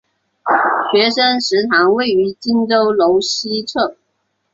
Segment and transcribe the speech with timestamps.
[0.91, 3.97] 学生食堂位于荆州楼西侧。